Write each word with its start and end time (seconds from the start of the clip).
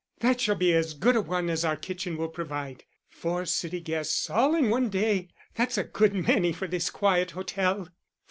That 0.21 0.41
shall 0.41 0.55
be 0.55 0.73
as 0.73 0.95
good 0.95 1.15
a 1.15 1.21
one 1.21 1.47
as 1.47 1.63
our 1.63 1.75
kitchen 1.75 2.17
will 2.17 2.27
provide. 2.27 2.85
Four 3.07 3.45
city 3.45 3.79
guests 3.79 4.31
all 4.31 4.55
in 4.55 4.71
one 4.71 4.89
day! 4.89 5.27
That's 5.53 5.77
a 5.77 5.83
good 5.83 6.15
many 6.15 6.53
for 6.53 6.65
this 6.67 6.89
quiet 6.89 7.29
hotel." 7.29 7.87